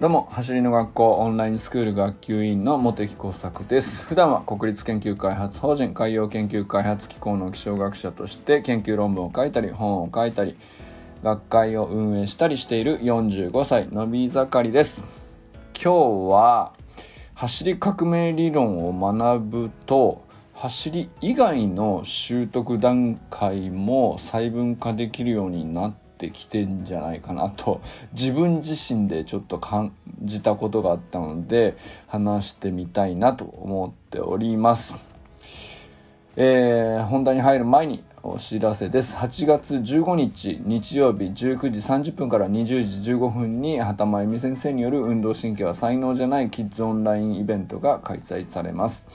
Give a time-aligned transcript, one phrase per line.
[0.00, 4.02] どうも走りの学校オンラインスクール学級委員の茂木耕作です。
[4.02, 10.56] 普段は国立研究開発法人海洋研究開発機構の気象学者として研究論文を書いたり本を書いたり
[11.22, 15.04] 学会を運営したりしている45歳のび盛りです。
[15.74, 16.72] 今日は
[17.34, 20.24] 走り革命理論を学ぶと
[20.54, 27.80] 走り以外の習得段階も細分化できるようになってってきてんじゃないかなと
[28.12, 29.92] 自分自身でちょっと感
[30.22, 31.74] じたことがあったので
[32.06, 34.98] 話してみたいなと思っております。
[36.36, 39.16] えー、本題に入る前にお知らせです。
[39.16, 42.64] 8月15日日曜日19時30分から20
[43.02, 49.06] 時15分に畑真由美先生による運動神経は才能じゃないキッズオンラインイベントが開催されます。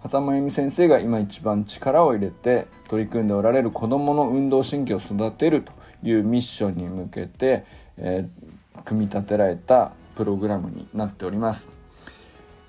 [0.00, 7.64] 畑真由美先生が今一番力を入れて取り組んでおられる子どもの運動神経を育てるというミッションに向けて、
[7.96, 11.68] えー、組み立てられたプログラムになっております。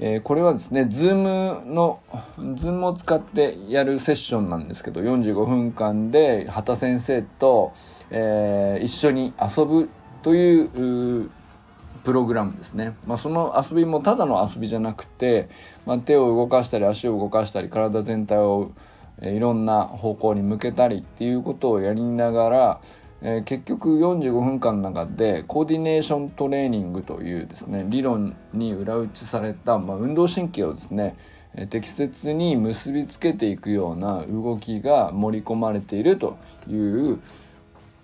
[0.01, 1.99] えー、これはですね、Zoom の、
[2.37, 7.73] Zoom を使ってやるセッションなんですけど、45分間で畑先生と、
[8.09, 9.89] えー、一緒に遊ぶ
[10.23, 11.29] という
[12.05, 12.95] プログラムですね。
[13.05, 15.49] まあ、その遊びもただの遊びじゃなくて、
[15.85, 18.71] まあ、手を動かしたり足を動かしたり体全体を
[19.21, 22.81] いろんな方向に向けたりっていうことをやりながら、
[23.21, 31.17] えー、結局45分間の中でコーディネーショントレーニングというですね理論に裏打ちされた、まあ、運動神経をですね
[31.55, 37.19] え適切に結びつけていくような動きが盛り込まれているという、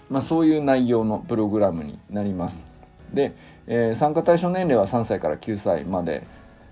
[0.09, 2.63] まあ、そういう内容のプログラムになります。
[3.13, 3.35] で、
[3.67, 6.25] えー、参加対象年齢は3歳から9歳まで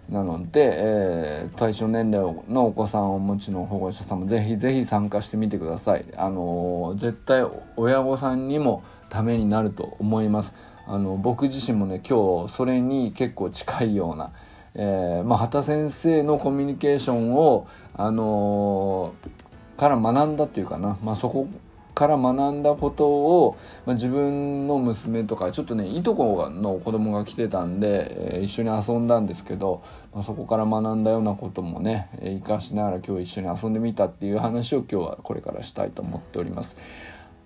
[0.10, 6.06] なので、えー、対象年齢のお子さんをお持ちの保護者さんもぜひぜひ参加してみてください。
[6.16, 7.46] あのー、絶対
[7.78, 10.54] 親御さんにもためになると思います。
[10.86, 14.34] あの僕自身もね今日それに結構近いような、
[14.76, 19.14] えー、まあ、畑先生のコミュニケーションを、あの
[19.78, 21.48] から学んだっていうかな、まあ、そこ
[21.94, 29.84] から学んだことを、まあ、自分の娘とかちょっとねいとこの子供が来てたんで、えー、一緒に遊んだんですけど、
[30.14, 36.78] まあ、そこから学んだようなこともね生かしながら今日一緒に遊んでみたっていう話を今日はこれからしたいと思っております。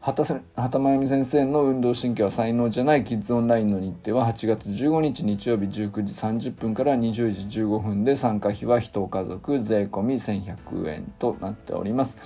[0.07, 12.17] 畑真由美先生の運動神経は才能じゃないキッズオンラインの日程は8月15日日曜日19時30分から20時15分で参加費は1家族税込1100円となっております。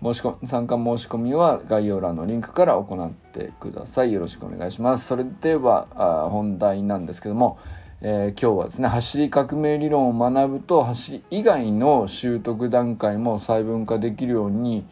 [0.00, 4.12] 申し込み参加申し込みは概要欄のリンクから行ってください。
[4.12, 5.06] よろしくお願いします。
[5.06, 7.58] それでは本題なんですけども、
[8.00, 14.86] えー、今日はですね、走り革命理論を学ぶと走り以外の習得段階も細分化できるように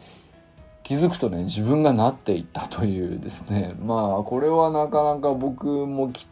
[0.83, 6.27] 気づくとね、自分がなっていったというですね、まあこれはなかなか僕もき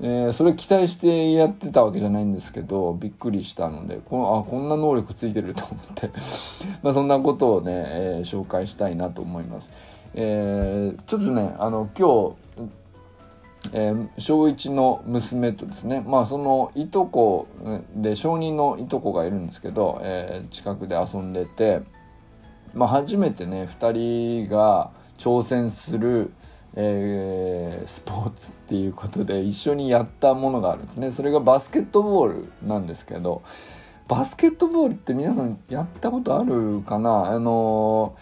[0.00, 6.10] えー、それ期待してやってたわけじゃないんですけどびっくりしたのでこあこんな能力ついてると思って
[6.82, 9.70] まあそんなことをね、えー、紹介したいなと思います。
[10.14, 12.68] えー、ちょっとねあの今日
[13.72, 17.48] えー、小1の娘とですねまあそのいとこ
[17.94, 21.82] で小2のいとこがいるんですけど、えー、近くで遊んでて、
[22.72, 26.32] まあ、初めてね2人が挑戦する、
[26.80, 31.10] えー、スポーツっていうことで一緒にやったものがあるんですね。
[31.10, 33.42] それがバスケットボールなんですけど
[34.06, 37.32] バスケットボールって皆さんやったことあるかな？
[37.32, 38.16] あの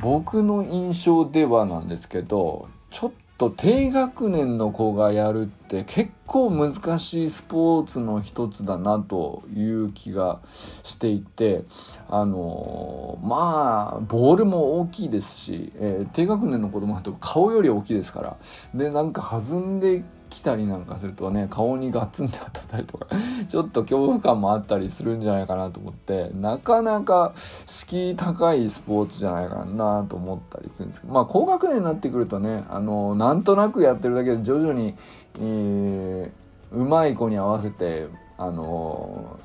[0.00, 10.40] ー、僕の印象ではなんですけどちょっと低学年の子がやるって結構難しいスポーツの一つだなという気が
[10.82, 11.62] していて
[12.08, 18.36] あのまあボールも大きいですし、えー、低学年の子供だと顔より大きいですから
[18.74, 23.06] でなんか弾んでいくきたりなんかするとね顔にガツンと当たったりとか
[23.48, 27.32] ちょっと恐怖感もあったりするんじゃないかなと思ってなかなか
[27.66, 34.94] 敷居高いスポーツじゃないかなと思ったりするんですけどまあ高学年になってくるとねあのなんとなくやってるだけで徐々に、
[35.40, 39.38] えー、うまい子に合わせてあの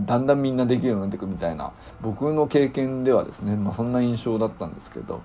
[0.00, 1.72] だんだんみんなできるようになっていくみたいな
[2.02, 5.22] 僕の経験ではですね、まあ、そんな印象だったんですけど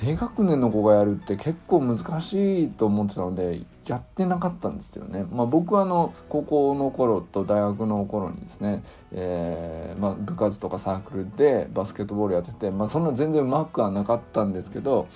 [0.00, 5.24] 低学年の子がやるって結構難しいと思ってたのでやってなかったんですよね。
[5.32, 8.82] まあ、僕はあの高校の頃と大学の頃にですね、
[9.12, 15.08] えー、まあ、部活とかサークルでバスケットボールやってて、まあ、そんな全然うまくはなかったんですけど、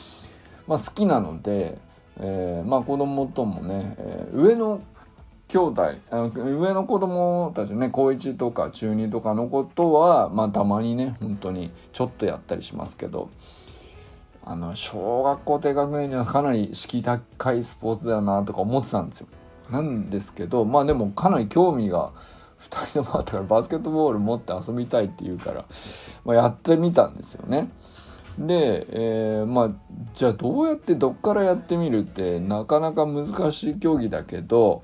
[0.66, 1.78] まあ、好きなので、
[2.20, 4.80] えー、まあ、子供ともね、えー、上の
[5.48, 13.30] 兄弟あの上の子供たちね高1とか中2とかのことはまあたまにね本当にちょっとやったりしますけど
[14.44, 19.28] あの小学校低学年にはかなり敷居高いスポーツだよなとか思ってたんですよ。
[19.70, 22.12] なんですけどまあでもかなり興味が
[22.60, 25.64] 2人ともあったからバスケットボール持って遊びたいって言うから、
[26.24, 27.70] まあ、やってみたんですよね。
[28.38, 29.70] で、えー、まあ
[30.14, 34.82] じゃあどうやってどっからやってみるってなかなか難しい競技だけど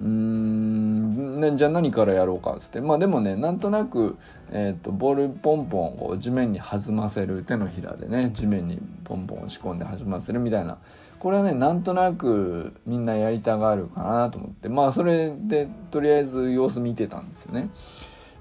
[0.00, 2.80] うーん、ね、じゃあ何からやろうかっつって。
[2.80, 4.16] まあでもねなんとなく、
[4.50, 10.78] えーと、ボールポンポンを地面に弾ませる手のひらでね地面にポンポン押し込んで弾ませるみたいな。
[11.18, 14.68] これはねなんとなくみんなやりたがるかなと思って。
[14.68, 17.70] まあそれでとりあえず様子見てたんですよね。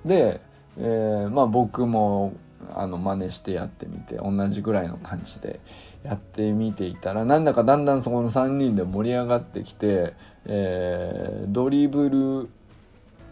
[0.05, 0.41] で、
[0.77, 2.33] えー、まあ僕も
[2.75, 5.59] あの真似してやってみて同じぐらいの感じで。
[6.03, 10.13] やってみていたらなんだかだんだんそこの3人で盛り上がってきて、
[10.45, 12.49] えー、ドリブル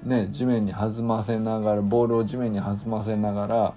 [0.04, 3.74] ね地面に弾ませながらボールを地面に弾ませながら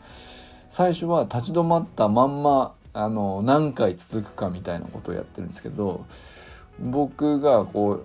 [0.71, 6.05] 最初は立ち止まったまんまあの何回続くかみたいなことをやってるんですけど
[6.81, 8.05] 僕がこ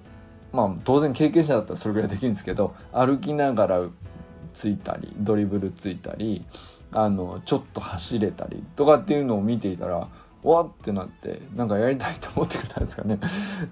[0.53, 3.81] うまあ当然経験者だったらそれぐらいできるんですけど歩きながら
[4.53, 6.45] ついたりドリブルついたり
[6.91, 10.07] あのちょっと走れたりとかっていうのを見ていたら
[10.43, 13.19] わってなってなんかやりたいと思ってくれたんですかね。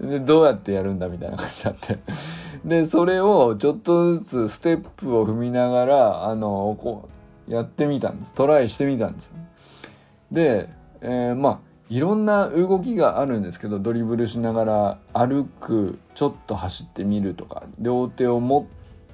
[0.00, 1.98] でどうやってやるんだみたいな感じになって。
[2.64, 7.08] でそれをちょっとずつステップを踏みながらあのこ
[7.48, 8.32] うやってみたんです。
[8.34, 9.32] トライしてみたんです。
[10.30, 10.68] で、
[11.00, 11.58] えー、まあ
[11.90, 18.66] いろんな動きがあるんですけどドリブルしながら歩くちょっと走ってみるとか両手を持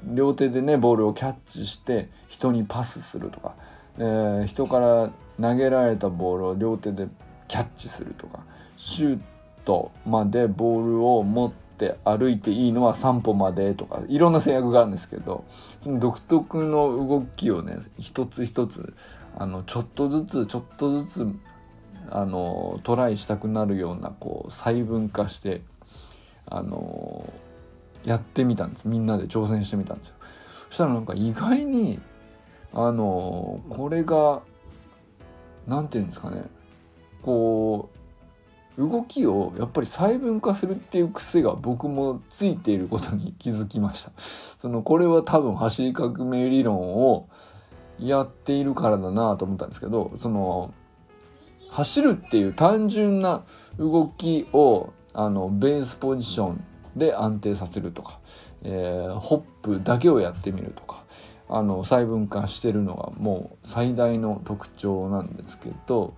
[0.05, 3.55] 両手でねボールをキャッチして人にパスするとか
[3.99, 5.10] えー、人から
[5.40, 7.08] 投げられたボールを両手で
[7.49, 8.41] キャッチするとか
[8.77, 9.21] シュー
[9.65, 15.45] トまでボールを持って歩いていいのは3歩までとかいろんな制約があるんですけど
[15.81, 18.95] その独特の動きをね一つ一つ
[19.37, 21.27] あのちょっとずつちょっとずつ
[22.11, 25.61] あのトライしたくなるようなこう細分化して
[26.47, 27.31] あの
[28.05, 30.15] やってみたんですみんなで挑戦してみたんですよ。
[30.69, 32.01] そしたらなんか意外に
[32.73, 34.43] あのこれが
[35.67, 36.44] 何て言うんですかね
[37.29, 37.91] こ
[38.79, 44.13] う動きをやっぱり細分化するっていう癖が僕もついていることに気づきました。
[44.63, 47.27] そのこれは多分走り革命理論を
[48.01, 50.73] やっているからだなと思ったんですけどその
[51.69, 53.43] 走るっていう単純な
[53.79, 56.65] 動きをあのベースポジション
[56.97, 58.21] で安定させるとか、
[58.63, 61.03] えー、ホップだけをやってみるとか
[61.51, 66.15] あの細分化してるのがもう最大の特徴なんですけど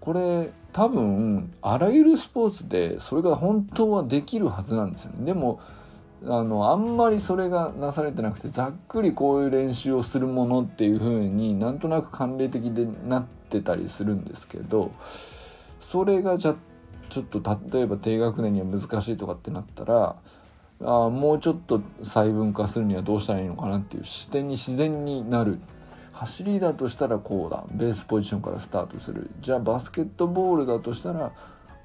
[0.00, 5.26] これ多分あらゆるスポーツでそれが本当はできるはずなんですよね。
[5.26, 5.60] でも
[6.24, 14.92] あのあんまりそれがなされてなくてざっくりこういう練習をするものっていう風になんとなく慣例的でなってたりするんですけど
[15.80, 16.56] それがじゃ
[17.08, 17.42] ちょっと
[17.72, 20.16] 例えば低学年には難しいとかってなったら
[20.82, 25.58] あもうちょっと細分化するにはどうしたらいいのかなっていう視点に自然になる
[26.20, 31.32] 走りだとしたらこうだベースポジションからスタートするじゃあバスケットボールだとしたら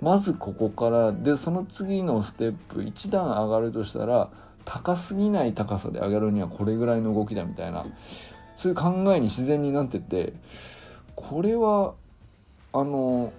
[0.01, 4.29] まずここからでその次のステップ1段上がるとしたら
[4.65, 7.85] 高すぎない高さで上がるにはこれぐらいの動きだみたいな
[8.57, 10.33] そういう考えに自然になってて
[11.15, 11.93] これは
[12.73, 13.31] あの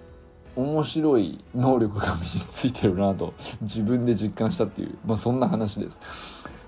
[0.55, 5.99] 面白い能力が身についてるなと自分で実感したっていう、まあ、そんな話です。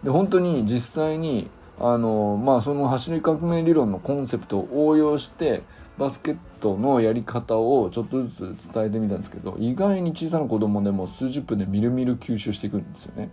[0.03, 5.63] で本当に実際にあのまあその走り革命理論のコンセプトを応用して
[5.97, 13.29] バスケットのやり方をちょっとずつ伝えてみたんですけど意外に小さな子供でも数十分でみるみる吸収していくんですよね。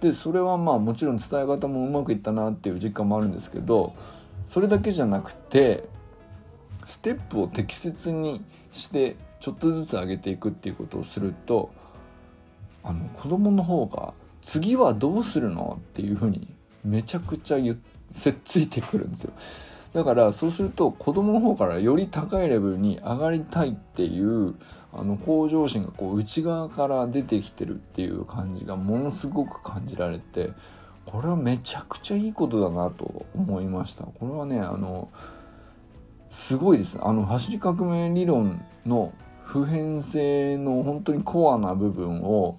[0.00, 3.94] でそれはまあもちろん伝え方もうまくいったなっていう実感もあるんですけど
[4.46, 5.88] それだけじゃなくて
[6.84, 11.70] ステップを適切にしてちょっとずつ上げていくっていうことをすると
[12.84, 14.12] あの子供の方が
[14.42, 15.78] 次はどうするの？
[15.80, 16.54] っていうふうに
[16.84, 17.58] めちゃくちゃ
[18.12, 19.32] せっついてくるんですよ。
[19.92, 24.54] だからそうすると子供の方からより高いレベルに上がりたいっていう
[24.92, 30.50] あの向上心がこう内側から出てきてるっていう感じがものすごく感じられて
[31.06, 34.04] これはめちゃくちゃいいことだなと思いました。
[34.04, 35.08] これはねあの
[36.30, 39.14] すごいですあの走り革命理論の
[39.44, 42.58] 普遍性の本当にコアな部分を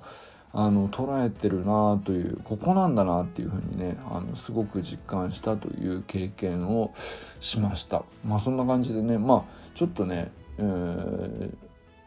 [0.59, 6.95] あの捉えてるなというここなんだなっていうふうにねあのすごく実感したという経験を
[7.39, 8.03] しました。
[8.25, 9.43] まあそんな感じでねまあ
[9.75, 11.55] ちょっとね、えー、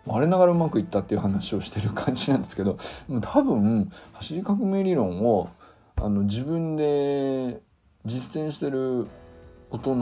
[0.04, 2.76] 我ながらうまくいったっていう話をしてる感じなんですけど
[3.20, 5.48] 多分走り革命理論を
[5.94, 7.60] あの自分で
[8.04, 9.06] 実践してる
[9.70, 9.94] 大人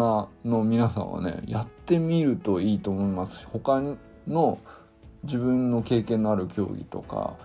[0.46, 3.46] の皆さんはねやってみるといいと思います。
[3.52, 3.82] 他
[4.26, 4.58] の
[5.24, 7.36] 自分の経験のある競技とか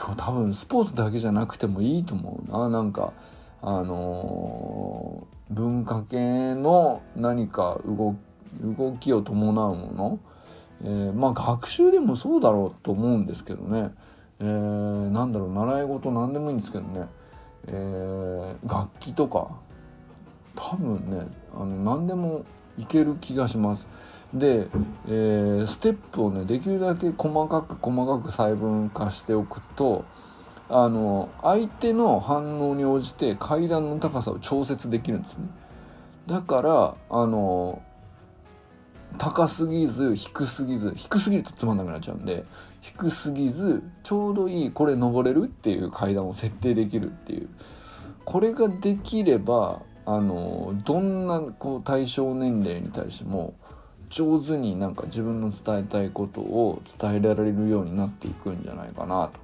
[0.00, 2.70] 今日多分スポーツだけじゃなくてもいいと思うな。
[2.70, 3.12] なんか
[3.60, 8.16] あのー、文化系の何か動
[8.98, 10.18] きを伴うもの、
[10.82, 13.90] えー、まあ学習でもそうだろうと思うんですけどね、
[14.38, 17.06] えー、なんだろう習い事何でもいいんですけどね、
[17.66, 19.48] えー、楽器とか。
[20.56, 21.66] 多分ねあの
[21.96, 22.44] 何でも
[22.78, 23.88] いける気がします。
[24.34, 24.68] で、
[25.08, 30.04] えー、ステップをねできるだけ細かく細かく細分化しておくと
[30.68, 35.48] あの相手の反応に応じて階段の高さを調節できるんですね。
[36.26, 37.82] だからあの
[39.18, 42.44] 高すぎず低すぎず低すぎるとつまんなくなっちゃうんで
[42.80, 47.48] 低すぎずちょうどいいこれ登れるっていう階段を設定できるっていう。
[48.24, 53.54] これができればあのどんなこう対象年齢に対しても
[54.10, 59.40] 上手になんか自分の伝えたいことを伝えられるようになっていくんじゃないかなと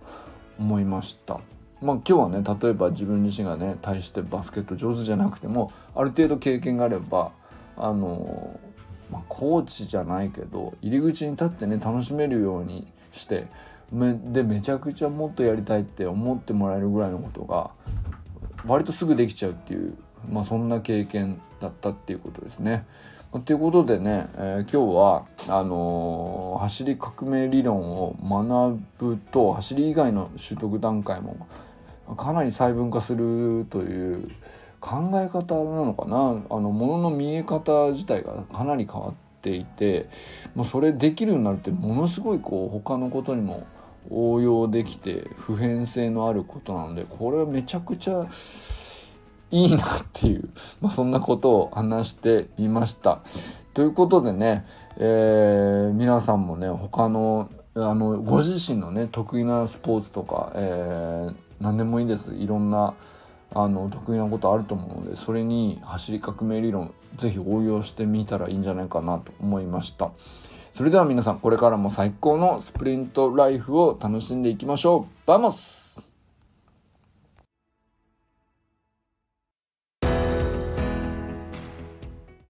[0.59, 1.41] 思いました。
[1.81, 7.33] まあ、今日はね例えば自分自身がね対してバスケット上手じゃなくてもある程度経験があれば
[7.77, 8.59] あの、
[9.11, 13.47] まあ、コーチじゃないけど入り口に立ってね楽しめるようにして
[13.93, 17.71] でめちゃくちゃもっとやりたいって思ってもらえるぐらいのことが
[18.67, 19.97] 割とすぐできちゃうっていう、
[20.33, 22.85] まあ、そんな経験だったっていうことですね。
[23.33, 31.47] ということでね、えー、今日はあのー、走り革命理論を学ぶと走り以外の習得段階も
[32.16, 34.30] かなり細分化するという
[34.80, 36.40] 考え方なのかな。
[36.49, 40.09] あのものの見え方自体がかなり変わっていて、
[40.54, 43.66] まあ、それできるようになるってものすごいこう他のことにも
[44.09, 48.26] 応用できて普遍性のあることなのでこれはめちゃくちゃ
[49.50, 50.49] いいなっていう、
[50.81, 53.21] まあ、そんなことを話してみました。
[53.75, 54.65] ということでね、
[54.97, 62.35] えー、皆さんもね他のあのご自身のね得意なスポーツとか、えー、何でもいいです。
[62.35, 62.95] いろんな
[63.55, 70.11] あの得意なことあると思うのでそれに走り革命理論是非応用してみたらいいんじゃないかなと思いました。
[70.73, 75.26] それでは皆さんこれからも最高のスプリントライフを楽しんでいきましょう。
[75.26, 75.86] Vamos